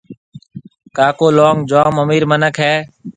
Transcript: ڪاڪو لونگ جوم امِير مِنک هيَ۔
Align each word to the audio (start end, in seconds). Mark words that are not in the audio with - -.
ڪاڪو 0.97 1.27
لونگ 1.37 1.59
جوم 1.69 1.95
امِير 2.03 2.23
مِنک 2.29 2.55
هيَ۔ 2.63 2.73